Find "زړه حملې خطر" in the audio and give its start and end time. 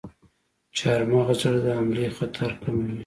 1.61-2.49